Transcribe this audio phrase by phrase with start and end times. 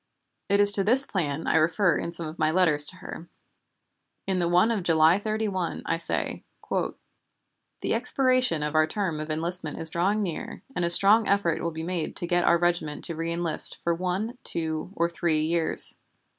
[0.49, 3.27] It is to this plan I refer in some of my letters to her.
[4.25, 9.77] In the one of July 31 I say: "The expiration of our term of enlistment
[9.77, 13.15] is drawing near and a strong effort will be made to get our regiment to
[13.15, 15.97] reënlist for one, two, or three years.